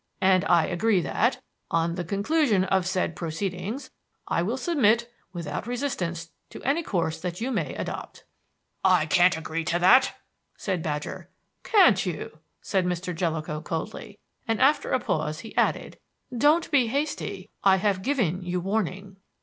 [0.21, 3.91] And I agree that, on the conclusion of the said proceedings,
[4.27, 8.23] I will submit without resistance to any course that you may adopt."
[8.83, 10.15] "I can't agree to that,"
[10.57, 11.29] said Badger.
[11.63, 13.13] "Can't you?" said Mr.
[13.15, 14.17] Jellicoe coldly;
[14.47, 15.99] and after a pause he added:
[16.35, 17.51] "Don't be hasty.
[17.63, 19.17] I have given you warning."